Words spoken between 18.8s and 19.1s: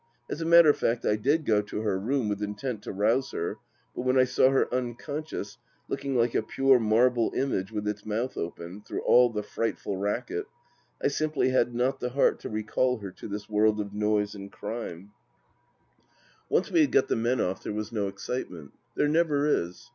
There